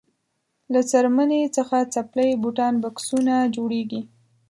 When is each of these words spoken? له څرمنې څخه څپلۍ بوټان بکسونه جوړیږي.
له 0.73 0.79
څرمنې 0.91 1.41
څخه 1.57 1.77
څپلۍ 1.93 2.29
بوټان 2.41 2.73
بکسونه 2.83 3.33
جوړیږي. 3.55 4.01